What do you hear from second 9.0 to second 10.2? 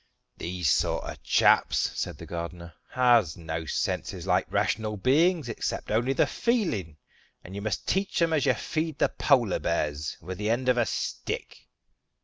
Polar bears